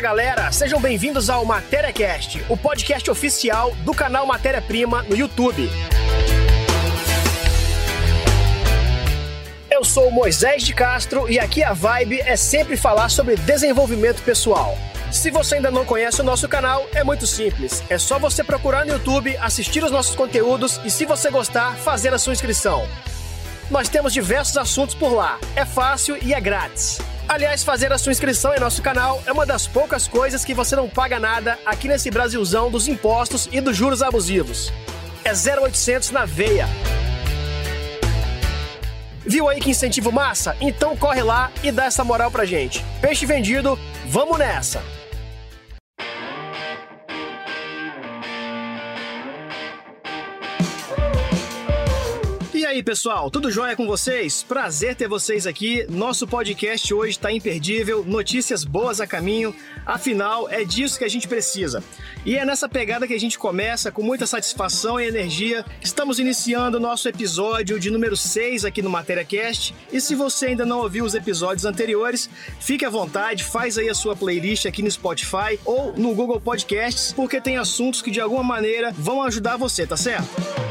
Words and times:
Fala 0.00 0.14
galera, 0.16 0.50
sejam 0.50 0.80
bem-vindos 0.80 1.28
ao 1.28 1.44
MatériaCast, 1.44 2.42
o 2.48 2.56
podcast 2.56 3.10
oficial 3.10 3.74
do 3.84 3.92
canal 3.92 4.24
Matéria 4.24 4.62
Prima 4.62 5.02
no 5.02 5.14
YouTube. 5.14 5.68
Eu 9.70 9.84
sou 9.84 10.10
Moisés 10.10 10.62
de 10.62 10.72
Castro 10.72 11.30
e 11.30 11.38
aqui 11.38 11.62
a 11.62 11.74
vibe 11.74 12.18
é 12.22 12.34
sempre 12.34 12.78
falar 12.78 13.10
sobre 13.10 13.36
desenvolvimento 13.36 14.22
pessoal. 14.22 14.74
Se 15.12 15.30
você 15.30 15.56
ainda 15.56 15.70
não 15.70 15.84
conhece 15.84 16.22
o 16.22 16.24
nosso 16.24 16.48
canal, 16.48 16.88
é 16.94 17.04
muito 17.04 17.26
simples. 17.26 17.84
É 17.90 17.98
só 17.98 18.18
você 18.18 18.42
procurar 18.42 18.86
no 18.86 18.92
YouTube, 18.92 19.36
assistir 19.36 19.84
os 19.84 19.90
nossos 19.90 20.16
conteúdos 20.16 20.80
e, 20.82 20.90
se 20.90 21.04
você 21.04 21.30
gostar, 21.30 21.76
fazer 21.76 22.14
a 22.14 22.18
sua 22.18 22.32
inscrição. 22.32 22.88
Nós 23.70 23.90
temos 23.90 24.14
diversos 24.14 24.56
assuntos 24.56 24.94
por 24.94 25.12
lá. 25.12 25.38
É 25.54 25.66
fácil 25.66 26.16
e 26.22 26.32
é 26.32 26.40
grátis. 26.40 26.98
Aliás, 27.30 27.62
fazer 27.62 27.92
a 27.92 27.96
sua 27.96 28.10
inscrição 28.10 28.52
em 28.52 28.58
nosso 28.58 28.82
canal 28.82 29.22
é 29.24 29.30
uma 29.30 29.46
das 29.46 29.64
poucas 29.64 30.08
coisas 30.08 30.44
que 30.44 30.52
você 30.52 30.74
não 30.74 30.88
paga 30.88 31.20
nada 31.20 31.56
aqui 31.64 31.86
nesse 31.86 32.10
Brasilzão 32.10 32.68
dos 32.68 32.88
impostos 32.88 33.48
e 33.52 33.60
dos 33.60 33.76
juros 33.76 34.02
abusivos. 34.02 34.72
É 35.22 35.30
0800 35.30 36.10
na 36.10 36.24
veia. 36.24 36.66
Viu 39.24 39.48
aí 39.48 39.60
que 39.60 39.70
incentivo 39.70 40.10
massa? 40.10 40.56
Então 40.60 40.96
corre 40.96 41.22
lá 41.22 41.52
e 41.62 41.70
dá 41.70 41.84
essa 41.84 42.02
moral 42.02 42.32
pra 42.32 42.44
gente. 42.44 42.84
Peixe 43.00 43.24
vendido, 43.26 43.78
vamos 44.06 44.36
nessa! 44.36 44.82
Aí, 52.70 52.84
pessoal? 52.84 53.28
Tudo 53.32 53.50
jóia 53.50 53.74
com 53.74 53.84
vocês? 53.84 54.44
Prazer 54.44 54.94
ter 54.94 55.08
vocês 55.08 55.44
aqui. 55.44 55.84
Nosso 55.88 56.24
podcast 56.24 56.94
hoje 56.94 57.10
está 57.10 57.32
imperdível, 57.32 58.04
notícias 58.04 58.64
boas 58.64 59.00
a 59.00 59.08
caminho. 59.08 59.52
Afinal, 59.84 60.48
é 60.48 60.62
disso 60.64 60.96
que 60.96 61.04
a 61.04 61.08
gente 61.08 61.26
precisa. 61.26 61.82
E 62.24 62.36
é 62.36 62.44
nessa 62.44 62.68
pegada 62.68 63.08
que 63.08 63.14
a 63.14 63.18
gente 63.18 63.36
começa 63.36 63.90
com 63.90 64.02
muita 64.02 64.24
satisfação 64.24 65.00
e 65.00 65.08
energia. 65.08 65.64
Estamos 65.82 66.20
iniciando 66.20 66.76
o 66.76 66.80
nosso 66.80 67.08
episódio 67.08 67.80
de 67.80 67.90
número 67.90 68.16
6 68.16 68.64
aqui 68.64 68.80
no 68.80 68.90
MatériaCast. 68.90 69.74
E 69.92 70.00
se 70.00 70.14
você 70.14 70.46
ainda 70.46 70.64
não 70.64 70.78
ouviu 70.78 71.04
os 71.04 71.14
episódios 71.14 71.64
anteriores, 71.64 72.30
fique 72.60 72.84
à 72.84 72.90
vontade, 72.90 73.42
faz 73.42 73.78
aí 73.78 73.88
a 73.88 73.94
sua 73.94 74.14
playlist 74.14 74.66
aqui 74.66 74.80
no 74.80 74.90
Spotify 74.90 75.58
ou 75.64 75.92
no 75.96 76.14
Google 76.14 76.40
Podcasts, 76.40 77.12
porque 77.12 77.40
tem 77.40 77.56
assuntos 77.56 78.00
que 78.00 78.12
de 78.12 78.20
alguma 78.20 78.44
maneira 78.44 78.92
vão 78.96 79.22
ajudar 79.24 79.56
você, 79.56 79.84
tá 79.84 79.96
certo? 79.96 80.69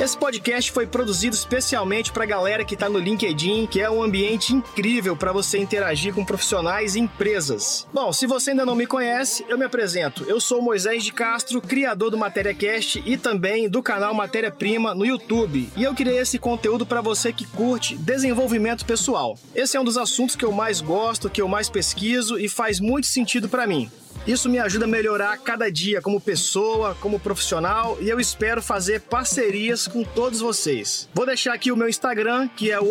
Esse 0.00 0.16
podcast 0.16 0.72
foi 0.72 0.86
produzido 0.86 1.36
especialmente 1.36 2.10
para 2.10 2.24
a 2.24 2.26
galera 2.26 2.64
que 2.64 2.72
está 2.72 2.88
no 2.88 2.98
LinkedIn, 2.98 3.66
que 3.66 3.82
é 3.82 3.90
um 3.90 4.02
ambiente 4.02 4.54
incrível 4.54 5.14
para 5.14 5.30
você 5.30 5.58
interagir 5.58 6.14
com 6.14 6.24
profissionais 6.24 6.94
e 6.94 7.00
empresas. 7.00 7.86
Bom, 7.92 8.10
se 8.10 8.26
você 8.26 8.52
ainda 8.52 8.64
não 8.64 8.74
me 8.74 8.86
conhece, 8.86 9.44
eu 9.46 9.58
me 9.58 9.64
apresento. 9.66 10.24
Eu 10.26 10.40
sou 10.40 10.62
Moisés 10.62 11.04
de 11.04 11.12
Castro, 11.12 11.60
criador 11.60 12.10
do 12.10 12.16
MatériaCast 12.16 13.02
e 13.04 13.18
também 13.18 13.68
do 13.68 13.82
canal 13.82 14.14
Matéria 14.14 14.50
Prima 14.50 14.94
no 14.94 15.04
YouTube. 15.04 15.68
E 15.76 15.84
eu 15.84 15.94
criei 15.94 16.16
esse 16.16 16.38
conteúdo 16.38 16.86
para 16.86 17.02
você 17.02 17.30
que 17.30 17.44
curte 17.44 17.94
desenvolvimento 17.94 18.86
pessoal. 18.86 19.38
Esse 19.54 19.76
é 19.76 19.80
um 19.80 19.84
dos 19.84 19.98
assuntos 19.98 20.34
que 20.34 20.46
eu 20.46 20.50
mais 20.50 20.80
gosto, 20.80 21.28
que 21.28 21.42
eu 21.42 21.46
mais 21.46 21.68
pesquiso 21.68 22.38
e 22.38 22.48
faz 22.48 22.80
muito 22.80 23.06
sentido 23.06 23.50
para 23.50 23.66
mim. 23.66 23.90
Isso 24.26 24.50
me 24.50 24.58
ajuda 24.58 24.84
a 24.84 24.88
melhorar 24.88 25.38
cada 25.38 25.70
dia 25.70 26.02
como 26.02 26.20
pessoa, 26.20 26.94
como 27.00 27.18
profissional 27.18 27.96
e 28.00 28.08
eu 28.08 28.20
espero 28.20 28.62
fazer 28.62 29.00
parcerias 29.00 29.88
com 29.88 30.04
todos 30.04 30.40
vocês. 30.40 31.08
Vou 31.14 31.24
deixar 31.24 31.54
aqui 31.54 31.72
o 31.72 31.76
meu 31.76 31.88
Instagram, 31.88 32.46
que 32.48 32.70
é 32.70 32.78
o 32.78 32.90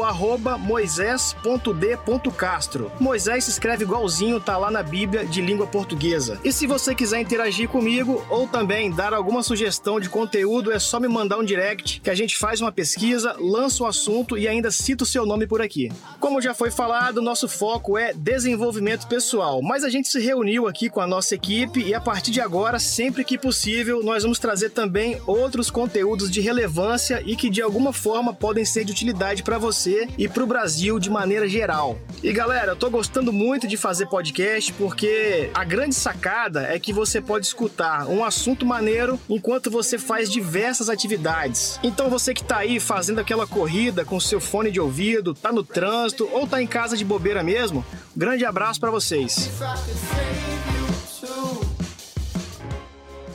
moisés.d.castro. 0.58 2.92
Moisés 3.00 3.44
se 3.44 3.52
escreve 3.52 3.84
igualzinho, 3.84 4.40
tá 4.40 4.58
lá 4.58 4.72
na 4.72 4.82
Bíblia 4.82 5.24
de 5.24 5.40
língua 5.40 5.68
portuguesa. 5.68 6.40
E 6.44 6.52
se 6.52 6.66
você 6.66 6.96
quiser 6.96 7.22
interagir 7.22 7.70
comigo 7.70 8.26
ou 8.30 8.48
também 8.48 8.90
dar 8.92 9.14
alguma 9.14 9.44
sugestão 9.44 10.00
de 10.00 10.10
conteúdo, 10.10 10.72
é 10.72 10.80
só 10.80 11.00
me 11.00 11.08
mandar 11.08 11.38
um 11.38 11.44
direct 11.44 12.02
que 12.02 12.10
a 12.10 12.16
gente 12.16 12.36
faz 12.38 12.60
uma 12.60 12.72
pesquisa, 12.72 13.36
lança 13.40 13.84
o 13.84 13.86
um 13.86 13.90
assunto 13.90 14.36
e 14.36 14.48
ainda 14.48 14.72
cita 14.72 15.04
o 15.04 15.08
seu 15.08 15.28
nome 15.28 15.46
por 15.46 15.62
aqui. 15.62 15.92
Como 16.20 16.42
já 16.42 16.56
foi 16.56 16.72
falado, 16.72 17.22
nosso 17.22 17.48
foco 17.48 17.96
é 17.98 18.14
desenvolvimento 18.14 19.08
pessoal, 19.08 19.62
mas 19.62 19.84
a 19.84 19.90
gente 19.90 20.08
se 20.08 20.20
reuniu 20.20 20.68
aqui 20.68 20.90
com 20.90 21.02
a 21.02 21.08
nossa 21.08 21.19
nossa 21.20 21.36
equipe 21.36 21.82
e 21.82 21.94
a 21.94 22.00
partir 22.00 22.32
de 22.32 22.40
agora, 22.40 22.80
sempre 22.80 23.26
que 23.26 23.38
possível, 23.38 24.02
nós 24.02 24.24
vamos 24.24 24.40
trazer 24.40 24.70
também 24.70 25.20
outros 25.28 25.70
conteúdos 25.70 26.32
de 26.32 26.40
relevância 26.40 27.22
e 27.26 27.36
que 27.36 27.50
de 27.50 27.62
alguma 27.62 27.92
forma 27.92 28.34
podem 28.34 28.64
ser 28.64 28.86
de 28.86 28.94
utilidade 28.94 29.44
para 29.44 29.58
você 29.58 30.08
e 30.18 30.30
para 30.30 30.42
o 30.42 30.48
Brasil 30.48 30.98
de 30.98 31.10
maneira 31.10 31.46
geral. 31.46 32.00
E 32.24 32.32
galera, 32.32 32.72
eu 32.72 32.76
tô 32.78 32.90
gostando 32.90 33.34
muito 33.34 33.68
de 33.68 33.76
fazer 33.76 34.06
podcast 34.06 34.72
porque 34.74 35.50
a 35.54 35.66
grande 35.66 35.94
sacada 35.94 36.62
é 36.64 36.80
que 36.80 36.94
você 36.94 37.20
pode 37.20 37.46
escutar 37.46 38.08
um 38.08 38.24
assunto 38.24 38.66
maneiro 38.66 39.20
enquanto 39.28 39.70
você 39.70 39.98
faz 39.98 40.32
diversas 40.32 40.88
atividades. 40.88 41.82
Então 41.84 42.10
você 42.10 42.34
que 42.34 42.46
tá 42.46 42.60
aí 42.60 42.80
fazendo 42.80 43.20
aquela 43.20 43.46
corrida 43.46 44.06
com 44.06 44.22
seu 44.22 44.40
fone 44.40 44.72
de 44.72 44.80
ouvido, 44.80 45.34
tá 45.34 45.52
no 45.52 45.66
trânsito 45.66 46.30
ou 46.32 46.48
tá 46.48 46.62
em 46.62 46.68
casa 46.68 46.96
de 46.96 47.04
bobeira 47.04 47.44
mesmo, 47.44 47.86
grande 48.16 48.46
abraço 48.46 48.80
para 48.80 48.90
vocês. 48.90 49.50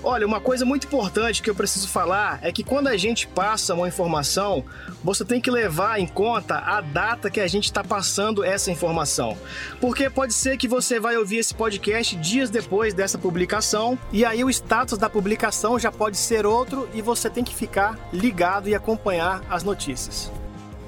Olha, 0.06 0.26
uma 0.26 0.38
coisa 0.38 0.66
muito 0.66 0.86
importante 0.86 1.42
que 1.42 1.48
eu 1.48 1.54
preciso 1.54 1.88
falar 1.88 2.38
é 2.42 2.52
que 2.52 2.62
quando 2.62 2.88
a 2.88 2.96
gente 2.96 3.26
passa 3.26 3.72
uma 3.72 3.88
informação, 3.88 4.62
você 5.02 5.24
tem 5.24 5.40
que 5.40 5.50
levar 5.50 5.98
em 5.98 6.06
conta 6.06 6.58
a 6.58 6.82
data 6.82 7.30
que 7.30 7.40
a 7.40 7.46
gente 7.46 7.64
está 7.64 7.82
passando 7.82 8.44
essa 8.44 8.70
informação. 8.70 9.34
Porque 9.80 10.10
pode 10.10 10.34
ser 10.34 10.58
que 10.58 10.68
você 10.68 11.00
vai 11.00 11.16
ouvir 11.16 11.38
esse 11.38 11.54
podcast 11.54 12.16
dias 12.16 12.50
depois 12.50 12.92
dessa 12.92 13.16
publicação 13.16 13.98
e 14.12 14.26
aí 14.26 14.44
o 14.44 14.50
status 14.50 14.98
da 14.98 15.08
publicação 15.08 15.78
já 15.78 15.90
pode 15.90 16.18
ser 16.18 16.44
outro 16.44 16.86
e 16.92 17.00
você 17.00 17.30
tem 17.30 17.42
que 17.42 17.54
ficar 17.54 17.98
ligado 18.12 18.68
e 18.68 18.74
acompanhar 18.74 19.42
as 19.48 19.64
notícias. 19.64 20.30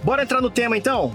Bora 0.05 0.25
entrar 0.25 0.43
no 0.43 0.51
tema 0.51 0.77
então? 0.77 1.15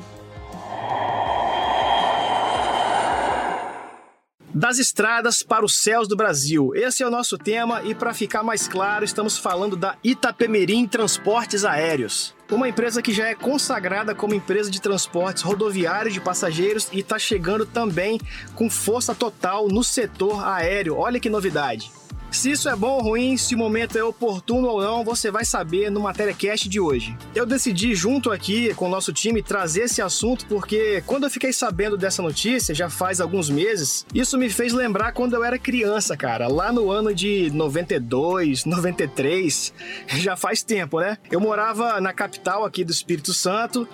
Das 4.53 4.79
estradas 4.79 5.41
para 5.41 5.63
os 5.63 5.77
céus 5.77 6.09
do 6.09 6.15
Brasil. 6.15 6.75
Esse 6.75 7.01
é 7.03 7.07
o 7.07 7.11
nosso 7.11 7.37
tema 7.37 7.81
e 7.83 7.95
para 7.95 8.13
ficar 8.13 8.43
mais 8.43 8.67
claro, 8.67 9.05
estamos 9.05 9.37
falando 9.37 9.77
da 9.77 9.95
Itapemirim 10.03 10.85
Transportes 10.87 11.63
Aéreos. 11.63 12.35
Uma 12.51 12.67
empresa 12.67 13.01
que 13.01 13.13
já 13.13 13.29
é 13.29 13.35
consagrada 13.35 14.13
como 14.13 14.33
empresa 14.33 14.69
de 14.69 14.81
transportes 14.81 15.41
rodoviário 15.41 16.11
de 16.11 16.19
passageiros 16.19 16.89
e 16.91 16.99
está 16.99 17.17
chegando 17.17 17.65
também 17.65 18.19
com 18.53 18.69
força 18.69 19.15
total 19.15 19.69
no 19.69 19.85
setor 19.85 20.45
aéreo. 20.45 20.97
Olha 20.97 21.17
que 21.17 21.29
novidade. 21.29 21.89
Se 22.31 22.51
isso 22.51 22.69
é 22.69 22.75
bom 22.77 22.91
ou 22.91 23.01
ruim, 23.01 23.35
se 23.35 23.53
o 23.53 23.57
momento 23.57 23.97
é 23.97 24.03
oportuno 24.03 24.69
ou 24.69 24.81
não, 24.81 25.03
você 25.03 25.29
vai 25.29 25.43
saber 25.43 25.91
no 25.91 25.99
Matéria 25.99 26.33
Cast 26.33 26.69
de 26.69 26.79
hoje. 26.79 27.15
Eu 27.35 27.45
decidi, 27.45 27.93
junto 27.93 28.31
aqui 28.31 28.73
com 28.73 28.85
o 28.85 28.89
nosso 28.89 29.11
time, 29.11 29.43
trazer 29.43 29.81
esse 29.81 30.01
assunto 30.01 30.45
porque 30.45 31.03
quando 31.05 31.25
eu 31.25 31.29
fiquei 31.29 31.51
sabendo 31.51 31.97
dessa 31.97 32.21
notícia, 32.21 32.73
já 32.73 32.89
faz 32.89 33.19
alguns 33.19 33.49
meses, 33.49 34.05
isso 34.15 34.37
me 34.37 34.49
fez 34.49 34.71
lembrar 34.71 35.11
quando 35.11 35.33
eu 35.33 35.43
era 35.43 35.59
criança, 35.59 36.15
cara, 36.15 36.47
lá 36.47 36.71
no 36.71 36.89
ano 36.89 37.13
de 37.13 37.51
92, 37.53 38.63
93, 38.63 39.73
já 40.17 40.37
faz 40.37 40.63
tempo, 40.63 41.01
né? 41.01 41.17
Eu 41.29 41.41
morava 41.41 41.99
na 41.99 42.13
capital 42.13 42.63
aqui 42.63 42.85
do 42.85 42.93
Espírito 42.93 43.33
Santo 43.33 43.85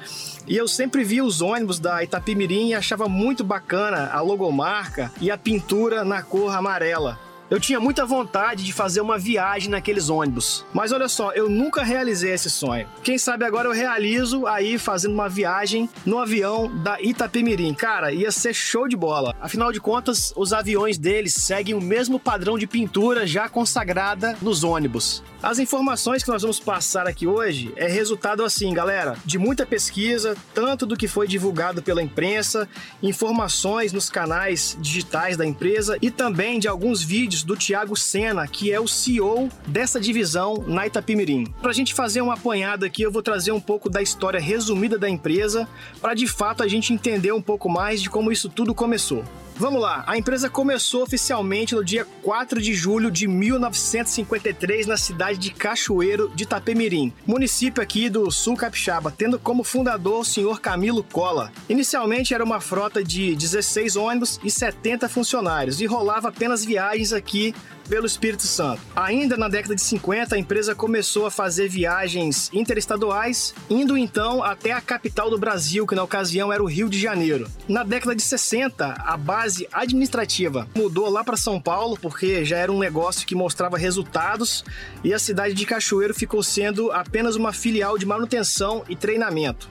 e 0.48 0.56
eu 0.56 0.68
sempre 0.68 1.04
via 1.04 1.26
os 1.26 1.42
ônibus 1.42 1.80
da 1.80 2.04
Itapimirim 2.04 2.70
e 2.70 2.76
achava 2.76 3.10
muito 3.10 3.44
bacana 3.44 4.12
a 4.14 4.22
logomarca 4.22 5.12
e 5.20 5.32
a 5.32 5.38
pintura 5.38 6.06
na 6.06 6.22
cor 6.22 6.56
amarela. 6.56 7.27
Eu 7.50 7.62
tinha 7.62 7.80
muita 7.80 8.06
vontade 8.06 8.62
de 8.62 8.74
fazer 8.74 9.00
uma 9.00 9.18
viagem 9.18 9.70
naqueles 9.70 10.10
ônibus. 10.10 10.66
Mas 10.74 10.92
olha 10.92 11.08
só, 11.08 11.32
eu 11.32 11.50
nunca 11.50 11.82
realizei 11.82 12.34
esse 12.34 12.50
sonho. 12.50 12.86
Quem 13.02 13.18
sabe 13.18 13.46
agora 13.46 13.70
eu 13.70 13.72
realizo 13.72 14.46
aí 14.46 14.78
fazendo 14.78 15.14
uma 15.14 15.30
viagem 15.30 15.90
no 16.06 16.20
avião 16.20 16.70
da 16.84 17.00
Itapemirim. 17.02 17.74
Cara, 17.74 18.12
ia 18.12 18.34
ser 18.34 18.54
show 18.54 18.86
de 18.86 18.98
bola. 18.98 19.34
Afinal 19.40 19.72
de 19.72 19.80
contas, 19.80 20.34
os 20.36 20.52
aviões 20.52 20.98
deles 20.98 21.36
seguem 21.36 21.74
o 21.74 21.80
mesmo 21.80 22.20
padrão 22.20 22.58
de 22.58 22.68
pintura 22.68 23.26
já 23.26 23.48
consagrada 23.48 24.36
nos 24.42 24.66
ônibus. 24.66 25.24
As 25.42 25.58
informações 25.58 26.24
que 26.24 26.30
nós 26.30 26.42
vamos 26.42 26.60
passar 26.60 27.08
aqui 27.08 27.28
hoje 27.28 27.72
é 27.78 27.88
resultado 27.88 28.44
assim, 28.44 28.74
galera, 28.74 29.16
de 29.24 29.38
muita 29.38 29.66
pesquisa, 29.66 30.36
tanto 30.54 30.86
do 30.86 30.98
que 30.98 31.08
foi 31.08 31.28
divulgado 31.28 31.82
pela 31.82 32.02
imprensa, 32.02 32.68
informações 33.02 33.94
nos 33.94 34.10
canais 34.10 34.78
digitais 34.82 35.38
da 35.38 35.46
empresa 35.46 35.98
e 36.02 36.12
também 36.12 36.60
de 36.60 36.68
alguns 36.68 37.02
vídeos 37.02 37.37
do 37.44 37.56
Thiago 37.56 37.96
Sena, 37.96 38.48
que 38.48 38.72
é 38.72 38.80
o 38.80 38.88
CEO 38.88 39.50
dessa 39.68 40.00
divisão 40.00 40.64
na 40.68 40.88
Itapimirim. 40.88 41.46
Para 41.62 41.72
a 41.72 41.74
gente 41.74 41.94
fazer 41.94 42.22
um 42.22 42.32
apanhado 42.32 42.86
aqui, 42.86 43.02
eu 43.02 43.12
vou 43.12 43.22
trazer 43.22 43.52
um 43.52 43.60
pouco 43.60 43.90
da 43.90 44.02
história 44.02 44.40
resumida 44.40 44.98
da 44.98 45.10
empresa, 45.10 45.68
para 46.02 46.14
de 46.14 46.28
fato 46.28 46.64
a 46.64 46.68
gente 46.68 46.94
entender 46.94 47.32
um 47.32 47.42
pouco 47.42 47.70
mais 47.70 48.02
de 48.02 48.10
como 48.10 48.32
isso 48.32 48.50
tudo 48.50 48.74
começou. 48.74 49.24
Vamos 49.60 49.82
lá, 49.82 50.04
a 50.06 50.16
empresa 50.16 50.52
começou 50.52 51.02
oficialmente 51.02 51.74
no 51.74 51.84
dia 51.84 52.06
4 52.22 52.62
de 52.62 52.76
julho 52.76 53.10
de 53.10 53.28
1953 53.28 54.86
na 54.86 54.98
cidade 54.98 55.40
de 55.40 55.50
Cachoeiro 55.50 56.32
de 56.36 56.44
Itapemirim, 56.44 57.12
município 57.26 57.82
aqui 57.82 58.08
do 58.08 58.30
sul 58.30 58.56
capixaba, 58.56 59.10
tendo 59.10 59.40
como 59.40 59.64
fundador 59.64 60.20
o 60.20 60.24
senhor 60.24 60.62
Camilo 60.62 61.04
Cola. 61.04 61.52
Inicialmente 61.68 62.36
era 62.36 62.44
uma 62.44 62.60
frota 62.60 63.04
de 63.04 63.36
16 63.36 63.96
ônibus 63.96 64.40
e 64.44 64.52
70 64.52 65.10
funcionários 65.10 65.82
e 65.82 65.88
rolava 65.88 66.30
apenas 66.30 66.64
viagens 66.64 67.12
aqui 67.12 67.56
pelo 67.88 68.06
Espírito 68.06 68.44
Santo. 68.44 68.82
Ainda 68.96 69.38
na 69.38 69.48
década 69.48 69.76
de 69.76 69.82
50, 69.82 70.36
a 70.36 70.40
empresa 70.40 70.76
começou 70.76 71.26
a 71.26 71.32
fazer 71.32 71.68
viagens 71.68 72.50
interestaduais, 72.54 73.54
indo 73.70 73.98
então 73.98 74.44
até 74.44 74.72
a 74.72 74.82
capital 74.82 75.30
do 75.30 75.38
Brasil, 75.38 75.88
que 75.88 75.96
na 75.96 76.04
ocasião 76.04 76.52
era 76.52 76.62
o 76.64 76.68
Rio 76.68 76.90
de 76.90 77.00
Janeiro. 77.00 77.50
Na 77.68 77.84
década 77.84 78.16
de 78.16 78.22
60, 78.22 78.86
a 78.86 79.18
base 79.18 79.68
administrativa 79.72 80.68
mudou 80.76 81.10
lá 81.10 81.24
para 81.24 81.38
São 81.38 81.60
Paulo, 81.60 81.98
porque 82.02 82.44
já 82.46 82.58
era 82.58 82.72
um 82.72 82.80
negócio 82.80 83.26
que 83.26 83.36
mostrava 83.36 83.78
resultados, 83.78 84.64
e 85.04 85.14
a 85.14 85.20
cidade 85.20 85.54
de 85.54 85.66
Cachoeiro 85.66 86.14
ficou 86.14 86.44
sendo 86.44 86.92
apenas 86.92 87.36
uma 87.36 87.54
filial 87.54 87.98
de 87.98 88.06
manutenção 88.06 88.84
e 88.90 88.96
treinamento. 88.96 89.70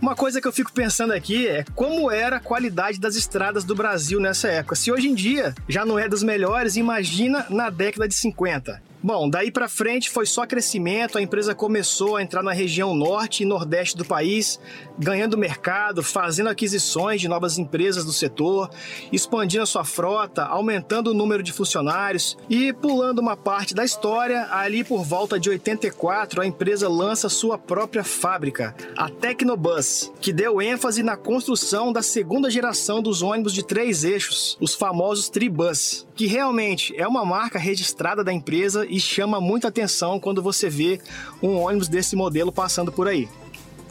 Uma 0.00 0.14
coisa 0.14 0.40
que 0.40 0.46
eu 0.46 0.52
fico 0.52 0.72
pensando 0.72 1.12
aqui 1.12 1.48
é 1.48 1.64
como 1.74 2.08
era 2.08 2.36
a 2.36 2.40
qualidade 2.40 3.00
das 3.00 3.16
estradas 3.16 3.64
do 3.64 3.74
Brasil 3.74 4.20
nessa 4.20 4.46
época. 4.48 4.76
Se 4.76 4.92
hoje 4.92 5.08
em 5.08 5.14
dia 5.14 5.54
já 5.68 5.84
não 5.84 5.98
é 5.98 6.08
das 6.08 6.22
melhores, 6.22 6.76
imagina 6.76 7.44
na 7.50 7.68
década 7.68 8.06
de 8.06 8.14
50. 8.14 8.80
Bom, 9.00 9.30
daí 9.30 9.48
para 9.48 9.68
frente 9.68 10.10
foi 10.10 10.26
só 10.26 10.44
crescimento, 10.44 11.18
a 11.18 11.22
empresa 11.22 11.54
começou 11.54 12.16
a 12.16 12.22
entrar 12.22 12.42
na 12.42 12.52
região 12.52 12.96
norte 12.96 13.44
e 13.44 13.46
nordeste 13.46 13.96
do 13.96 14.04
país, 14.04 14.58
ganhando 14.98 15.38
mercado, 15.38 16.02
fazendo 16.02 16.48
aquisições 16.48 17.20
de 17.20 17.28
novas 17.28 17.58
empresas 17.58 18.04
do 18.04 18.12
setor, 18.12 18.68
expandindo 19.12 19.62
a 19.62 19.66
sua 19.66 19.84
frota, 19.84 20.44
aumentando 20.44 21.12
o 21.12 21.14
número 21.14 21.44
de 21.44 21.52
funcionários 21.52 22.36
e 22.50 22.72
pulando 22.72 23.20
uma 23.20 23.36
parte 23.36 23.72
da 23.72 23.84
história, 23.84 24.48
ali 24.50 24.82
por 24.82 25.04
volta 25.04 25.38
de 25.38 25.48
84, 25.48 26.40
a 26.40 26.46
empresa 26.46 26.88
lança 26.88 27.28
sua 27.28 27.56
própria 27.56 28.02
fábrica, 28.02 28.74
a 28.96 29.08
Tecnobus, 29.08 30.12
que 30.20 30.32
deu 30.32 30.60
ênfase 30.60 31.04
na 31.04 31.16
construção 31.16 31.92
da 31.92 32.02
segunda 32.02 32.50
geração 32.50 33.00
dos 33.00 33.22
ônibus 33.22 33.54
de 33.54 33.64
três 33.64 34.02
eixos, 34.02 34.58
os 34.60 34.74
famosos 34.74 35.28
Tribus, 35.28 36.04
que 36.16 36.26
realmente 36.26 36.92
é 36.96 37.06
uma 37.06 37.24
marca 37.24 37.60
registrada 37.60 38.24
da 38.24 38.32
empresa 38.32 38.87
e 38.88 39.00
chama 39.00 39.40
muita 39.40 39.68
atenção 39.68 40.18
quando 40.18 40.42
você 40.42 40.68
vê 40.68 41.00
um 41.42 41.56
ônibus 41.56 41.88
desse 41.88 42.16
modelo 42.16 42.52
passando 42.52 42.90
por 42.90 43.06
aí. 43.08 43.28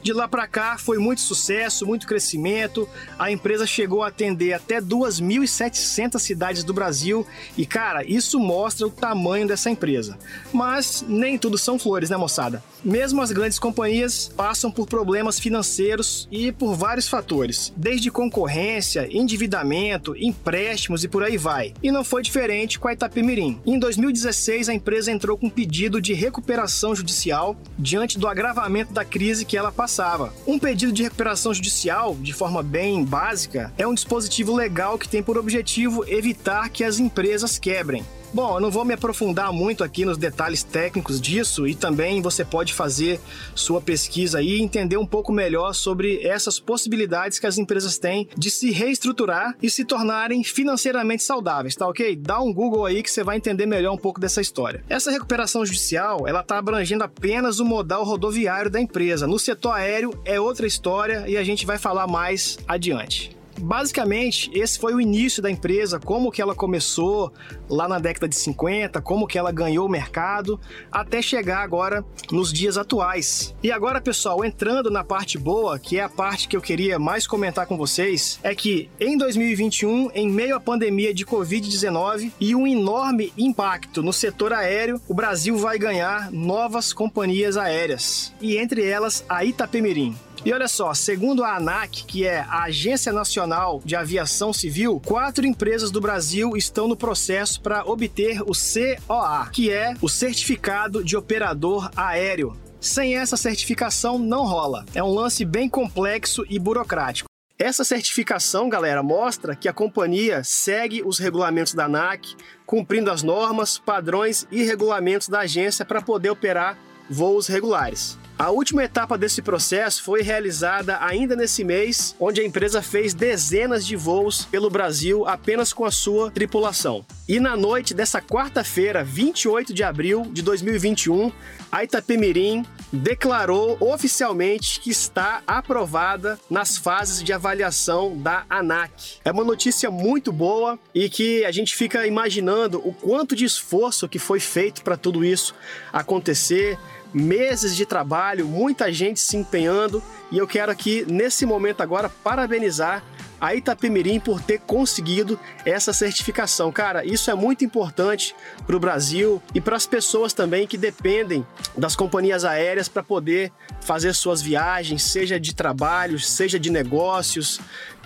De 0.01 0.13
lá 0.13 0.27
para 0.27 0.47
cá 0.47 0.77
foi 0.77 0.97
muito 0.97 1.21
sucesso, 1.21 1.85
muito 1.85 2.07
crescimento. 2.07 2.87
A 3.17 3.31
empresa 3.31 3.65
chegou 3.65 4.03
a 4.03 4.07
atender 4.07 4.53
até 4.53 4.81
2.700 4.81 6.19
cidades 6.19 6.63
do 6.63 6.73
Brasil 6.73 7.25
e, 7.57 7.65
cara, 7.65 8.03
isso 8.05 8.39
mostra 8.39 8.87
o 8.87 8.91
tamanho 8.91 9.47
dessa 9.47 9.69
empresa. 9.69 10.17
Mas 10.53 11.03
nem 11.07 11.37
tudo 11.37 11.57
são 11.57 11.77
flores, 11.77 12.09
né, 12.09 12.17
moçada? 12.17 12.63
Mesmo 12.83 13.21
as 13.21 13.31
grandes 13.31 13.59
companhias 13.59 14.31
passam 14.35 14.71
por 14.71 14.87
problemas 14.87 15.39
financeiros 15.39 16.27
e 16.31 16.51
por 16.51 16.75
vários 16.75 17.07
fatores, 17.07 17.73
desde 17.75 18.11
concorrência, 18.11 19.07
endividamento, 19.11 20.15
empréstimos 20.15 21.03
e 21.03 21.07
por 21.07 21.23
aí 21.23 21.37
vai. 21.37 21.73
E 21.81 21.91
não 21.91 22.03
foi 22.03 22.21
diferente 22.21 22.79
com 22.79 22.87
a 22.87 22.93
Itapemirim. 22.93 23.59
Em 23.65 23.77
2016, 23.77 24.69
a 24.69 24.73
empresa 24.73 25.11
entrou 25.11 25.37
com 25.37 25.47
um 25.47 25.49
pedido 25.49 26.01
de 26.01 26.13
recuperação 26.13 26.95
judicial 26.95 27.57
diante 27.77 28.17
do 28.17 28.27
agravamento 28.27 28.93
da 28.93 29.03
crise 29.03 29.45
que 29.45 29.57
ela 29.57 29.71
passava. 29.87 30.33
Um 30.45 30.59
pedido 30.59 30.91
de 30.91 31.03
recuperação 31.03 31.53
judicial, 31.53 32.13
de 32.19 32.33
forma 32.33 32.61
bem 32.61 33.05
básica, 33.05 33.71
é 33.77 33.87
um 33.87 33.93
dispositivo 33.93 34.53
legal 34.53 34.97
que 34.97 35.07
tem 35.07 35.23
por 35.23 35.37
objetivo 35.37 36.03
evitar 36.05 36.69
que 36.69 36.83
as 36.83 36.99
empresas 36.99 37.57
quebrem. 37.57 38.05
Bom, 38.33 38.55
eu 38.55 38.59
não 38.59 38.69
vou 38.69 38.83
me 38.83 38.93
aprofundar 38.93 39.53
muito 39.53 39.83
aqui 39.83 40.03
nos 40.03 40.17
detalhes 40.17 40.61
técnicos 40.61 41.19
disso 41.19 41.65
e 41.65 41.73
também 41.73 42.21
você 42.21 42.43
pode 42.43 42.73
fazer 42.73 43.21
sua 43.55 43.79
pesquisa 43.79 44.41
e 44.41 44.61
entender 44.61 44.97
um 44.97 45.05
pouco 45.05 45.31
melhor 45.31 45.73
sobre 45.73 46.21
essas 46.25 46.59
possibilidades 46.59 47.39
que 47.39 47.47
as 47.47 47.57
empresas 47.57 47.97
têm 47.97 48.27
de 48.37 48.51
se 48.51 48.69
reestruturar 48.69 49.55
e 49.63 49.69
se 49.69 49.85
tornarem 49.85 50.43
financeiramente 50.43 51.23
saudáveis, 51.23 51.75
tá 51.75 51.87
ok? 51.87 52.17
Dá 52.17 52.41
um 52.41 52.53
Google 52.53 52.85
aí 52.85 53.01
que 53.01 53.09
você 53.09 53.23
vai 53.23 53.37
entender 53.37 53.65
melhor 53.65 53.93
um 53.93 53.97
pouco 53.97 54.19
dessa 54.19 54.41
história. 54.41 54.83
Essa 54.89 55.09
recuperação 55.09 55.65
judicial, 55.65 56.27
ela 56.27 56.43
tá 56.43 56.57
abrangendo 56.57 57.05
apenas 57.05 57.59
o 57.59 57.65
modal 57.65 58.03
rodoviário 58.03 58.69
da 58.69 58.81
empresa. 58.81 59.25
No 59.25 59.39
setor 59.39 59.71
aéreo 59.71 60.11
é 60.25 60.39
outra 60.39 60.67
história 60.67 61.23
e 61.27 61.37
a 61.37 61.43
gente 61.43 61.65
vai 61.65 61.77
falar 61.77 62.07
mais 62.07 62.57
adiante. 62.67 63.36
Basicamente, 63.57 64.49
esse 64.53 64.77
foi 64.79 64.93
o 64.93 65.01
início 65.01 65.41
da 65.41 65.49
empresa, 65.49 65.99
como 65.99 66.31
que 66.31 66.41
ela 66.41 66.55
começou 66.55 67.31
lá 67.69 67.87
na 67.87 67.99
década 67.99 68.27
de 68.27 68.35
50, 68.35 69.01
como 69.01 69.27
que 69.27 69.37
ela 69.37 69.51
ganhou 69.51 69.85
o 69.85 69.89
mercado, 69.89 70.59
até 70.91 71.21
chegar 71.21 71.61
agora 71.61 72.05
nos 72.31 72.51
dias 72.53 72.77
atuais. 72.77 73.55
E 73.61 73.71
agora, 73.71 73.99
pessoal, 74.01 74.43
entrando 74.45 74.89
na 74.89 75.03
parte 75.03 75.37
boa, 75.37 75.79
que 75.79 75.97
é 75.97 76.03
a 76.03 76.09
parte 76.09 76.47
que 76.47 76.55
eu 76.55 76.61
queria 76.61 76.99
mais 76.99 77.27
comentar 77.27 77.65
com 77.65 77.77
vocês, 77.77 78.39
é 78.43 78.53
que 78.55 78.89
em 78.99 79.17
2021, 79.17 80.11
em 80.13 80.29
meio 80.29 80.55
à 80.55 80.59
pandemia 80.59 81.13
de 81.13 81.25
Covid-19 81.25 82.31
e 82.39 82.55
um 82.55 82.67
enorme 82.67 83.33
impacto 83.37 84.01
no 84.01 84.13
setor 84.13 84.53
aéreo, 84.53 85.01
o 85.07 85.13
Brasil 85.13 85.57
vai 85.57 85.77
ganhar 85.77 86.31
novas 86.31 86.93
companhias 86.93 87.57
aéreas, 87.57 88.33
e 88.41 88.57
entre 88.57 88.85
elas 88.85 89.23
a 89.27 89.43
Itapemirim. 89.43 90.15
E 90.45 90.53
olha 90.53 90.67
só, 90.67 90.93
segundo 90.93 91.43
a 91.43 91.57
ANAC, 91.57 92.05
que 92.05 92.25
é 92.25 92.39
a 92.39 92.63
Agência 92.63 93.11
Nacional 93.11 93.81
de 93.83 93.95
Aviação 93.95 94.53
Civil, 94.53 95.01
quatro 95.05 95.45
empresas 95.45 95.91
do 95.91 95.99
Brasil 95.99 96.55
estão 96.55 96.87
no 96.87 96.95
processo 96.95 97.59
para 97.59 97.83
obter 97.85 98.41
o 98.43 98.53
COA, 98.53 99.49
que 99.51 99.71
é 99.71 99.93
o 100.01 100.07
Certificado 100.07 101.03
de 101.03 101.17
Operador 101.17 101.89
Aéreo. 101.95 102.55
Sem 102.79 103.17
essa 103.17 103.35
certificação 103.35 104.19
não 104.19 104.45
rola. 104.45 104.85
É 104.93 105.03
um 105.03 105.13
lance 105.13 105.43
bem 105.43 105.67
complexo 105.67 106.45
e 106.47 106.59
burocrático. 106.59 107.27
Essa 107.59 107.83
certificação, 107.83 108.69
galera, 108.69 109.01
mostra 109.01 109.55
que 109.55 109.67
a 109.67 109.73
companhia 109.73 110.43
segue 110.43 111.01
os 111.03 111.17
regulamentos 111.17 111.73
da 111.73 111.85
ANAC, 111.85 112.35
cumprindo 112.67 113.09
as 113.09 113.23
normas, 113.23 113.79
padrões 113.79 114.47
e 114.51 114.63
regulamentos 114.63 115.27
da 115.27 115.39
agência 115.39 115.83
para 115.83 115.99
poder 115.99 116.29
operar 116.29 116.77
voos 117.09 117.47
regulares. 117.47 118.17
A 118.39 118.51
última 118.51 118.83
etapa 118.83 119.17
desse 119.17 119.41
processo 119.41 120.03
foi 120.03 120.21
realizada 120.21 120.99
ainda 121.01 121.35
nesse 121.35 121.63
mês, 121.63 122.15
onde 122.19 122.39
a 122.39 122.45
empresa 122.45 122.83
fez 122.83 123.15
dezenas 123.15 123.83
de 123.83 123.95
voos 123.95 124.45
pelo 124.45 124.69
Brasil 124.69 125.27
apenas 125.27 125.73
com 125.73 125.83
a 125.83 125.89
sua 125.89 126.29
tripulação. 126.29 127.03
E 127.27 127.39
na 127.39 127.57
noite 127.57 127.95
dessa 127.95 128.21
quarta-feira, 128.21 129.03
28 129.03 129.73
de 129.73 129.83
abril 129.83 130.21
de 130.31 130.43
2021, 130.43 131.31
a 131.71 131.83
Itapemirim 131.83 132.63
declarou 132.93 133.75
oficialmente 133.81 134.79
que 134.79 134.91
está 134.91 135.41
aprovada 135.45 136.39
nas 136.49 136.77
fases 136.77 137.23
de 137.23 137.33
avaliação 137.33 138.15
da 138.17 138.45
ANAC. 138.49 139.17
É 139.25 139.31
uma 139.31 139.43
notícia 139.43 139.89
muito 139.91 140.31
boa 140.31 140.79
e 140.93 141.09
que 141.09 141.43
a 141.43 141.51
gente 141.51 141.75
fica 141.75 142.05
imaginando 142.05 142.81
o 142.87 142.93
quanto 142.93 143.35
de 143.35 143.43
esforço 143.43 144.07
que 144.07 144.19
foi 144.19 144.39
feito 144.39 144.83
para 144.83 144.95
tudo 144.95 145.25
isso 145.25 145.53
acontecer 145.91 146.77
meses 147.13 147.75
de 147.75 147.85
trabalho, 147.85 148.45
muita 148.45 148.91
gente 148.91 149.19
se 149.19 149.37
empenhando 149.37 150.03
e 150.31 150.37
eu 150.37 150.47
quero 150.47 150.71
aqui 150.71 151.05
nesse 151.07 151.45
momento 151.45 151.81
agora 151.81 152.09
parabenizar 152.09 153.03
a 153.39 153.53
Itapemirim 153.53 154.19
por 154.19 154.41
ter 154.41 154.59
conseguido 154.59 155.39
essa 155.63 155.93
certificação. 155.93 156.71
Cara, 156.71 157.05
isso 157.05 157.29
é 157.29 157.35
muito 157.35 157.63
importante 157.63 158.35
para 158.65 158.75
o 158.75 158.79
Brasil 158.79 159.41
e 159.53 159.61
para 159.61 159.75
as 159.75 159.85
pessoas 159.85 160.33
também 160.33 160.67
que 160.67 160.77
dependem 160.77 161.45
das 161.77 161.95
companhias 161.95 162.43
aéreas 162.43 162.87
para 162.87 163.03
poder 163.03 163.51
fazer 163.81 164.13
suas 164.13 164.41
viagens, 164.41 165.03
seja 165.03 165.39
de 165.39 165.53
trabalho, 165.53 166.19
seja 166.19 166.59
de 166.59 166.71
negócios, 166.71 167.59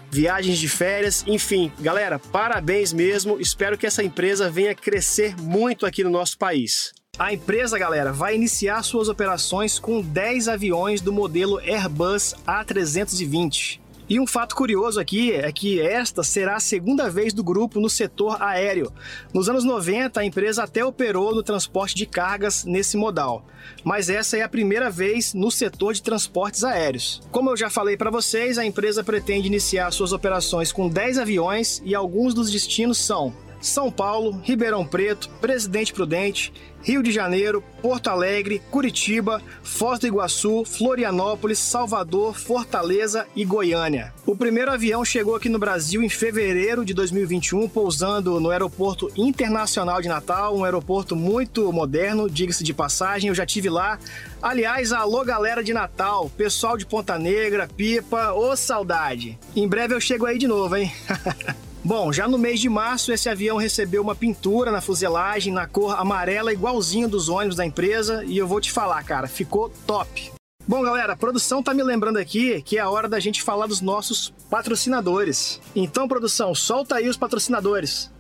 viagens 0.10 0.60
de 0.60 0.68
férias, 0.68 1.24
enfim, 1.26 1.72
galera, 1.80 2.20
parabéns 2.20 2.92
mesmo. 2.92 3.40
Espero 3.40 3.78
que 3.78 3.88
essa 3.88 4.04
empresa 4.04 4.50
venha 4.50 4.76
crescer 4.76 5.36
muito 5.40 5.86
aqui 5.86 6.04
no 6.04 6.10
nosso 6.10 6.38
país. 6.38 6.92
A 7.22 7.34
empresa, 7.34 7.78
galera, 7.78 8.12
vai 8.12 8.36
iniciar 8.36 8.82
suas 8.82 9.08
operações 9.08 9.78
com 9.78 10.02
10 10.02 10.48
aviões 10.48 11.02
do 11.02 11.14
modelo 11.14 11.60
Airbus 11.60 12.34
A320. 12.48 13.80
E 14.10 14.20
um 14.20 14.26
fato 14.26 14.56
curioso 14.56 15.00
aqui 15.00 15.32
é 15.32 15.52
que 15.52 15.80
esta 15.80 16.24
será 16.24 16.56
a 16.56 16.60
segunda 16.60 17.12
vez 17.12 17.32
do 17.32 17.44
grupo 17.44 17.80
no 17.80 17.90
setor 17.90 18.42
aéreo. 18.42 18.92
Nos 19.32 19.48
anos 19.48 19.64
90, 19.64 20.20
a 20.20 20.26
empresa 20.26 20.64
até 20.64 20.84
operou 20.84 21.36
no 21.36 21.44
transporte 21.44 21.94
de 21.94 22.08
cargas 22.08 22.66
nesse 22.66 22.98
modal, 22.98 23.46
mas 23.84 24.10
essa 24.10 24.36
é 24.38 24.42
a 24.42 24.50
primeira 24.50 24.90
vez 24.90 25.34
no 25.34 25.52
setor 25.52 25.94
de 25.94 26.02
transportes 26.02 26.64
aéreos. 26.64 27.22
Como 27.30 27.52
eu 27.52 27.56
já 27.56 27.70
falei 27.70 27.96
para 27.96 28.10
vocês, 28.10 28.58
a 28.58 28.66
empresa 28.66 29.04
pretende 29.04 29.48
iniciar 29.48 29.92
suas 29.92 30.12
operações 30.12 30.72
com 30.72 30.90
10 30.90 31.20
aviões 31.20 31.82
e 31.86 31.94
alguns 31.94 32.34
dos 32.34 32.50
destinos 32.50 32.98
são 32.98 33.32
São 33.62 33.92
Paulo, 33.92 34.42
Ribeirão 34.44 34.86
Preto, 34.86 35.30
Presidente 35.40 35.94
Prudente, 35.94 36.52
Rio 36.84 37.04
de 37.04 37.12
Janeiro, 37.12 37.64
Porto 37.82 38.10
Alegre, 38.10 38.62
Curitiba, 38.72 39.42
Foz 39.64 40.00
do 40.00 40.08
Iguaçu, 40.08 40.66
Florianópolis, 40.66 41.60
Salvador, 41.60 42.36
Fortaleza 42.36 43.28
e 43.36 43.46
Goiânia. 43.46 44.14
O 44.26 44.36
primeiro 44.36 44.72
avião 44.72 45.06
chegou 45.06 45.36
aqui 45.36 45.48
no 45.48 45.60
Brasil 45.60 46.02
em 46.02 46.10
fevereiro 46.10 46.84
de 46.84 46.94
2021, 46.94 47.70
pousando 47.70 48.40
no 48.40 48.50
Aeroporto 48.50 49.12
Internacional 49.16 50.02
de 50.02 50.08
Natal, 50.08 50.58
um 50.58 50.64
aeroporto 50.64 51.16
muito 51.16 51.72
moderno, 51.72 52.30
diga-se 52.30 52.64
de 52.64 52.74
passagem, 52.74 53.30
eu 53.30 53.36
já 53.36 53.46
tive 53.46 53.70
lá. 53.70 54.00
Aliás, 54.42 54.92
alô 54.92 55.24
galera 55.24 55.64
de 55.64 55.74
Natal, 55.74 56.32
pessoal 56.36 56.78
de 56.78 56.86
Ponta 56.86 57.20
Negra, 57.20 57.68
Pipa, 57.68 58.34
ô 58.34 58.56
saudade. 58.56 59.38
Em 59.56 59.68
breve 59.68 59.94
eu 59.94 60.02
chego 60.02 60.26
aí 60.26 60.40
de 60.40 60.48
novo, 60.48 60.76
hein? 60.76 60.92
Bom, 61.84 62.14
já 62.14 62.28
no 62.28 62.38
mês 62.38 62.60
de 62.60 62.70
março, 62.70 63.12
esse 63.12 63.28
avião 63.28 63.58
recebeu 63.58 64.04
uma 64.04 64.16
pintura 64.16 64.72
na 64.72 64.82
fuselagem 64.82 65.52
na 65.52 65.66
cor 65.66 66.00
amarela, 66.00 66.54
igualzinho 66.54 67.08
dos 67.08 67.28
ônibus 67.28 67.56
da 67.56 67.66
empresa, 67.66 68.24
e 68.24 68.38
eu 68.38 68.48
vou 68.48 68.62
te 68.62 68.72
falar, 68.72 69.04
cara, 69.04 69.28
ficou 69.28 69.72
top. 69.88 70.32
Bom, 70.68 70.84
galera, 70.84 71.14
a 71.14 71.18
produção 71.18 71.64
tá 71.64 71.74
me 71.74 71.82
lembrando 71.82 72.18
aqui 72.18 72.62
que 72.62 72.78
é 72.78 72.82
a 72.82 72.90
hora 72.90 73.10
da 73.10 73.20
gente 73.20 73.42
falar 73.42 73.66
dos 73.66 73.82
nossos 73.82 74.32
patrocinadores. 74.48 75.60
Então, 75.76 76.08
produção, 76.08 76.54
solta 76.54 76.98
aí 76.98 77.10
os 77.10 77.18
patrocinadores. 77.18 78.12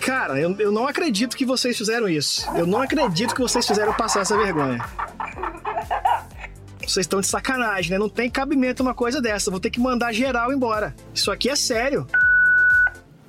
Cara, 0.00 0.40
eu, 0.40 0.50
eu 0.58 0.72
não 0.72 0.88
acredito 0.88 1.36
que 1.36 1.46
vocês 1.46 1.78
fizeram 1.78 2.08
isso. 2.08 2.44
Eu 2.56 2.66
não 2.66 2.82
acredito 2.82 3.36
que 3.36 3.40
vocês 3.40 3.64
fizeram 3.64 3.94
passar 3.94 4.22
essa 4.22 4.36
vergonha. 4.36 4.84
Vocês 6.86 7.04
estão 7.04 7.20
de 7.20 7.26
sacanagem, 7.26 7.90
né? 7.90 7.98
Não 7.98 8.08
tem 8.08 8.28
cabimento 8.28 8.82
uma 8.82 8.94
coisa 8.94 9.20
dessa. 9.20 9.50
Vou 9.50 9.60
ter 9.60 9.70
que 9.70 9.80
mandar 9.80 10.12
geral 10.12 10.52
embora. 10.52 10.94
Isso 11.14 11.30
aqui 11.30 11.48
é 11.48 11.56
sério. 11.56 12.06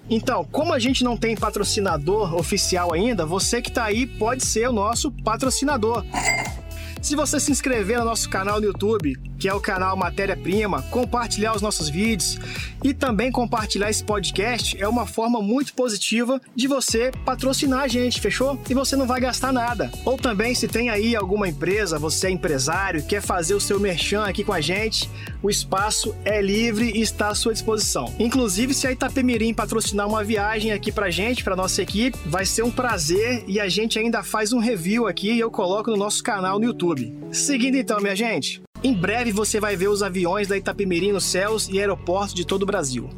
Então, 0.10 0.44
como 0.52 0.74
a 0.74 0.80
gente 0.80 1.04
não 1.04 1.16
tem 1.16 1.36
patrocinador 1.36 2.36
oficial 2.36 2.94
ainda, 2.94 3.26
você 3.26 3.62
que 3.62 3.70
está 3.70 3.86
aí 3.86 4.06
pode 4.06 4.46
ser 4.46 4.68
o 4.68 4.74
nosso 4.74 5.12
patrocinador. 5.24 6.04
Se 7.02 7.16
você 7.16 7.40
se 7.40 7.52
inscrever 7.52 8.00
no 8.00 8.06
nosso 8.06 8.30
canal 8.30 8.60
no 8.60 8.68
YouTube, 8.68 9.18
que 9.44 9.50
é 9.50 9.54
o 9.54 9.60
canal 9.60 9.98
Matéria 9.98 10.38
Prima, 10.38 10.82
compartilhar 10.84 11.54
os 11.54 11.62
nossos 11.62 11.90
vídeos 11.90 12.40
e 12.82 12.94
também 12.94 13.30
compartilhar 13.30 13.90
esse 13.90 14.02
podcast 14.02 14.82
é 14.82 14.88
uma 14.88 15.06
forma 15.06 15.42
muito 15.42 15.74
positiva 15.74 16.40
de 16.56 16.66
você 16.66 17.12
patrocinar 17.26 17.82
a 17.82 17.88
gente, 17.90 18.22
fechou? 18.22 18.58
E 18.70 18.74
você 18.74 18.96
não 18.96 19.06
vai 19.06 19.20
gastar 19.20 19.52
nada. 19.52 19.92
Ou 20.06 20.18
também, 20.18 20.56
se 20.56 20.66
tem 20.66 20.90
aí 20.90 21.14
alguma 21.14 21.50
empresa, 21.50 22.00
você 22.00 22.28
é 22.28 22.32
empresário, 22.32 23.04
quer 23.06 23.22
fazer 23.22 23.54
o 23.54 23.60
seu 23.60 23.82
merchan 23.82 24.24
aqui 24.24 24.46
com 24.46 24.54
a 24.54 24.62
gente, 24.62 25.10
o 25.42 25.50
espaço 25.50 26.16
é 26.24 26.42
livre 26.42 26.94
e 26.96 27.02
está 27.02 27.28
à 27.28 27.36
sua 27.36 27.52
disposição. 27.52 28.14
Inclusive, 28.18 28.74
se 28.74 28.88
a 28.88 28.94
Itapemirim 28.94 29.54
patrocinar 29.54 30.08
uma 30.08 30.24
viagem 30.24 30.72
aqui 30.72 30.90
pra 30.90 31.12
gente, 31.12 31.44
pra 31.44 31.54
nossa 31.54 31.82
equipe, 31.82 32.18
vai 32.26 32.46
ser 32.46 32.64
um 32.64 32.72
prazer 32.72 33.44
e 33.46 33.60
a 33.60 33.68
gente 33.68 34.00
ainda 34.00 34.24
faz 34.24 34.54
um 34.54 34.60
review 34.60 35.06
aqui 35.06 35.34
e 35.34 35.40
eu 35.42 35.52
coloco 35.52 35.92
no 35.92 35.98
nosso 35.98 36.24
canal 36.24 36.60
no 36.60 36.66
YouTube. 36.66 37.14
Seguindo 37.30 37.76
então, 37.76 38.00
minha 38.00 38.16
gente, 38.16 38.62
em 38.84 38.94
breve 38.94 39.32
você 39.32 39.60
vai 39.60 39.78
ver 39.78 39.88
os 39.88 40.04
aviões 40.04 40.48
da 40.48 40.58
Itapemirim 40.58 41.14
nos 41.14 41.24
céus 41.24 41.70
e 41.70 41.80
aeroportos 41.80 42.34
de 42.34 42.46
todo 42.46 42.64
o 42.64 42.66
Brasil. 42.66 43.10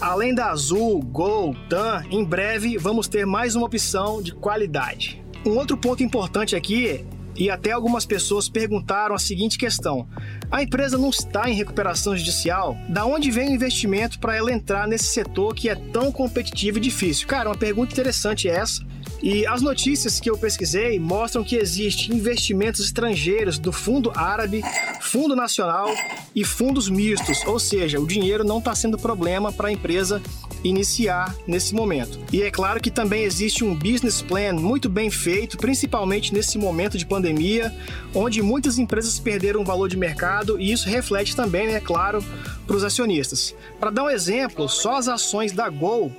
Além 0.00 0.34
da 0.34 0.50
Azul, 0.50 1.00
Gol, 1.00 1.54
TAM, 1.70 2.04
em 2.10 2.24
breve 2.24 2.76
vamos 2.76 3.06
ter 3.06 3.24
mais 3.24 3.54
uma 3.54 3.66
opção 3.66 4.20
de 4.20 4.34
qualidade. 4.34 5.22
Um 5.44 5.56
outro 5.56 5.76
ponto 5.76 6.02
importante 6.02 6.56
aqui, 6.56 7.04
e 7.38 7.50
até 7.50 7.70
algumas 7.70 8.06
pessoas 8.06 8.48
perguntaram 8.48 9.14
a 9.14 9.18
seguinte 9.18 9.58
questão: 9.58 10.08
a 10.50 10.62
empresa 10.62 10.98
não 10.98 11.10
está 11.10 11.48
em 11.48 11.54
recuperação 11.54 12.16
judicial? 12.16 12.76
Da 12.88 13.04
onde 13.04 13.30
vem 13.30 13.50
o 13.50 13.54
investimento 13.54 14.18
para 14.18 14.34
ela 14.34 14.52
entrar 14.52 14.88
nesse 14.88 15.06
setor 15.06 15.54
que 15.54 15.68
é 15.68 15.74
tão 15.74 16.10
competitivo 16.10 16.78
e 16.78 16.80
difícil? 16.80 17.28
Cara, 17.28 17.48
uma 17.48 17.56
pergunta 17.56 17.92
interessante 17.92 18.48
é 18.48 18.56
essa. 18.56 18.84
E 19.26 19.44
as 19.44 19.60
notícias 19.60 20.20
que 20.20 20.30
eu 20.30 20.38
pesquisei 20.38 21.00
mostram 21.00 21.42
que 21.42 21.56
existe 21.56 22.14
investimentos 22.14 22.80
estrangeiros 22.80 23.58
do 23.58 23.72
Fundo 23.72 24.12
Árabe, 24.14 24.62
Fundo 25.00 25.34
Nacional 25.34 25.92
e 26.32 26.44
fundos 26.44 26.88
mistos, 26.88 27.44
ou 27.44 27.58
seja, 27.58 27.98
o 27.98 28.06
dinheiro 28.06 28.44
não 28.44 28.58
está 28.58 28.72
sendo 28.72 28.96
problema 28.96 29.52
para 29.52 29.66
a 29.66 29.72
empresa 29.72 30.22
iniciar 30.62 31.34
nesse 31.44 31.74
momento. 31.74 32.20
E 32.32 32.40
é 32.40 32.52
claro 32.52 32.80
que 32.80 32.88
também 32.88 33.24
existe 33.24 33.64
um 33.64 33.74
business 33.74 34.22
plan 34.22 34.52
muito 34.52 34.88
bem 34.88 35.10
feito, 35.10 35.56
principalmente 35.56 36.32
nesse 36.32 36.56
momento 36.56 36.96
de 36.96 37.04
pandemia, 37.04 37.74
onde 38.14 38.40
muitas 38.42 38.78
empresas 38.78 39.18
perderam 39.18 39.64
valor 39.64 39.88
de 39.88 39.96
mercado 39.96 40.60
e 40.60 40.70
isso 40.70 40.88
reflete 40.88 41.34
também, 41.34 41.66
é 41.66 41.72
né, 41.72 41.80
claro, 41.80 42.24
para 42.64 42.76
os 42.76 42.84
acionistas. 42.84 43.56
Para 43.80 43.90
dar 43.90 44.04
um 44.04 44.10
exemplo, 44.10 44.68
só 44.68 44.96
as 44.96 45.08
ações 45.08 45.50
da 45.50 45.68
Gol 45.68 46.12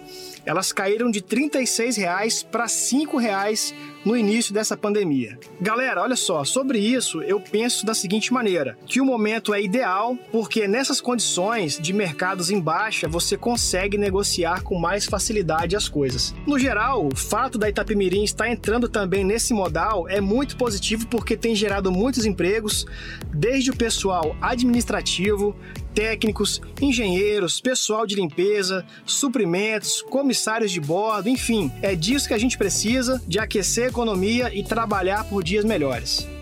elas 0.47 0.71
caíram 0.71 1.11
de 1.11 1.19
R$ 1.19 1.25
36 1.27 2.43
para 2.49 2.63
R$ 2.63 2.69
5 2.69 3.17
no 4.05 4.15
início 4.15 4.53
dessa 4.53 4.77
pandemia. 4.77 5.37
Galera, 5.59 6.01
olha 6.01 6.15
só, 6.15 6.45
sobre 6.45 6.79
isso 6.79 7.21
eu 7.21 7.41
penso 7.41 7.85
da 7.85 7.93
seguinte 7.93 8.31
maneira: 8.31 8.77
que 8.85 9.01
o 9.01 9.05
momento 9.05 9.53
é 9.53 9.61
ideal 9.61 10.17
porque 10.31 10.65
nessas 10.65 11.01
condições 11.01 11.77
de 11.77 11.91
mercados 11.91 12.49
em 12.49 12.61
baixa 12.61 13.09
você 13.09 13.35
consegue 13.35 13.97
negociar 13.97 14.63
com 14.63 14.79
mais 14.79 15.05
facilidade 15.05 15.75
as 15.75 15.89
coisas. 15.89 16.33
No 16.47 16.57
geral, 16.57 17.05
o 17.05 17.15
fato 17.15 17.57
da 17.57 17.67
Itapemirim 17.67 18.23
estar 18.23 18.49
entrando 18.49 18.87
também 18.87 19.25
nesse 19.25 19.53
modal 19.53 20.07
é 20.07 20.21
muito 20.21 20.55
positivo 20.55 21.05
porque 21.07 21.35
tem 21.35 21.53
gerado 21.53 21.91
muitos 21.91 22.25
empregos, 22.25 22.85
desde 23.33 23.71
o 23.71 23.75
pessoal 23.75 24.37
administrativo, 24.41 25.53
técnicos, 25.97 26.61
engenheiros, 26.79 27.59
pessoal 27.59 28.05
de 28.05 28.13
limpeza, 28.13 28.85
suprimentos, 29.03 30.03
comissários 30.03 30.71
de 30.71 30.79
bordo, 30.79 31.27
enfim, 31.27 31.71
é 31.81 31.95
disso 31.95 32.27
que 32.27 32.35
a 32.35 32.37
gente 32.37 32.55
precisa 32.55 33.19
de 33.27 33.39
aquecer 33.39 33.85
a 33.85 33.89
economia 33.89 34.53
e 34.53 34.63
trabalhar 34.63 35.23
por 35.23 35.43
dias 35.43 35.65
melhores. 35.65 36.36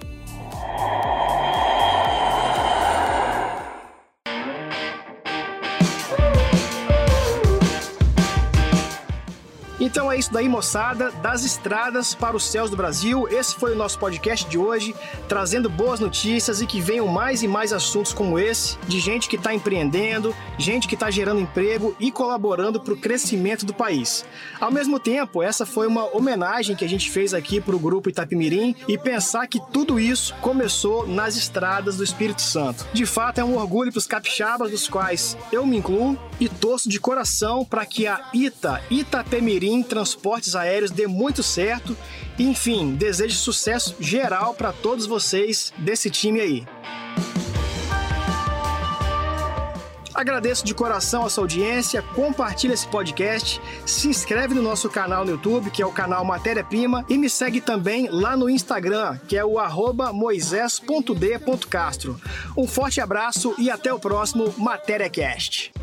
Então 9.85 10.11
é 10.11 10.17
isso 10.17 10.33
daí, 10.33 10.49
moçada. 10.49 11.11
Das 11.21 11.45
estradas 11.45 12.15
para 12.15 12.35
os 12.35 12.43
céus 12.43 12.71
do 12.71 12.75
Brasil. 12.75 13.27
Esse 13.29 13.53
foi 13.53 13.73
o 13.73 13.75
nosso 13.75 13.99
podcast 13.99 14.49
de 14.49 14.57
hoje, 14.57 14.95
trazendo 15.29 15.69
boas 15.69 15.99
notícias 15.99 16.59
e 16.59 16.65
que 16.65 16.81
venham 16.81 17.07
mais 17.07 17.43
e 17.43 17.47
mais 17.47 17.71
assuntos 17.71 18.11
como 18.11 18.39
esse, 18.39 18.79
de 18.87 18.99
gente 18.99 19.29
que 19.29 19.35
está 19.35 19.53
empreendendo, 19.53 20.35
gente 20.57 20.87
que 20.87 20.95
está 20.95 21.11
gerando 21.11 21.39
emprego 21.39 21.95
e 21.99 22.11
colaborando 22.11 22.79
para 22.79 22.95
o 22.95 22.97
crescimento 22.97 23.63
do 23.63 23.75
país. 23.75 24.25
Ao 24.59 24.71
mesmo 24.71 24.99
tempo, 24.99 25.43
essa 25.43 25.67
foi 25.67 25.85
uma 25.85 26.05
homenagem 26.17 26.75
que 26.75 26.83
a 26.83 26.89
gente 26.89 27.11
fez 27.11 27.31
aqui 27.31 27.61
para 27.61 27.75
o 27.75 27.79
grupo 27.79 28.09
Itapimirim 28.09 28.75
e 28.87 28.97
pensar 28.97 29.45
que 29.45 29.61
tudo 29.71 29.99
isso 29.99 30.33
começou 30.41 31.05
nas 31.05 31.35
estradas 31.35 31.97
do 31.97 32.03
Espírito 32.03 32.41
Santo. 32.41 32.87
De 32.91 33.05
fato, 33.05 33.37
é 33.37 33.43
um 33.43 33.55
orgulho 33.55 33.91
para 33.91 33.99
os 33.99 34.07
capixabas, 34.07 34.71
dos 34.71 34.87
quais 34.87 35.37
eu 35.51 35.63
me 35.63 35.77
incluo, 35.77 36.17
e 36.39 36.49
torço 36.49 36.89
de 36.89 36.99
coração 36.99 37.63
para 37.63 37.85
que 37.85 38.07
a 38.07 38.29
Ita, 38.33 38.81
Itapemirim, 38.89 39.74
em 39.75 39.83
transportes 39.83 40.55
aéreos 40.55 40.91
dê 40.91 41.07
muito 41.07 41.43
certo. 41.43 41.97
Enfim, 42.39 42.95
desejo 42.95 43.35
sucesso 43.35 43.95
geral 43.99 44.53
para 44.53 44.71
todos 44.71 45.05
vocês 45.05 45.73
desse 45.77 46.09
time 46.09 46.39
aí. 46.39 46.65
Agradeço 50.15 50.65
de 50.65 50.73
coração 50.73 51.23
a 51.25 51.29
sua 51.29 51.43
audiência, 51.43 52.01
compartilha 52.01 52.73
esse 52.73 52.87
podcast, 52.87 53.61
se 53.85 54.07
inscreve 54.07 54.53
no 54.53 54.61
nosso 54.61 54.89
canal 54.89 55.25
no 55.25 55.31
YouTube, 55.31 55.69
que 55.69 55.81
é 55.81 55.85
o 55.85 55.91
canal 55.91 56.23
Matéria 56.23 56.63
Prima, 56.63 57.03
e 57.09 57.17
me 57.17 57.29
segue 57.29 57.59
também 57.59 58.07
lá 58.09 58.37
no 58.37 58.49
Instagram, 58.49 59.19
que 59.27 59.35
é 59.35 59.43
o 59.43 59.57
moisés.d.castro. 60.13 62.17
Um 62.55 62.65
forte 62.65 63.01
abraço 63.01 63.53
e 63.57 63.69
até 63.69 63.93
o 63.93 63.99
próximo 63.99 64.55
Matéria 64.57 65.09
Cast. 65.09 65.73